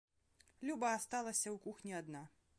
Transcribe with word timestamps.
Люба 0.69 0.87
асталася 0.99 1.47
ў 1.55 1.65
кухні 1.69 1.93
адна. 2.01 2.25